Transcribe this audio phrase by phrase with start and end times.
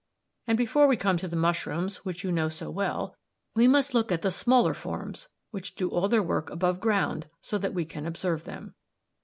[0.47, 3.15] And before we come to the mushrooms, which you know so well,
[3.53, 7.59] we must look at the smaller forms, which do all their work above ground, so
[7.59, 8.73] that we can observe them.